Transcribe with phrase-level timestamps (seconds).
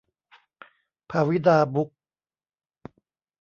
[1.09, 1.89] ภาวิดา บุ๊ค